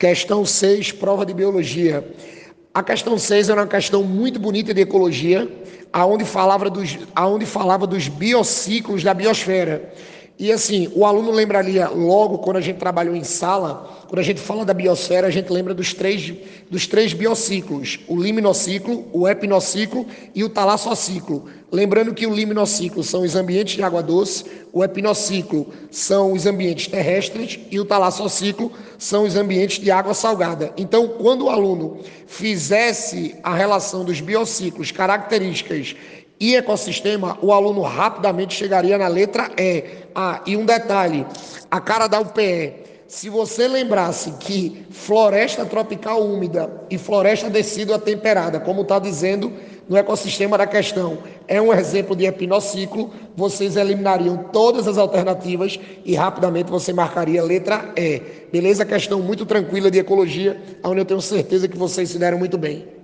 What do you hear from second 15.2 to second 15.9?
a gente lembra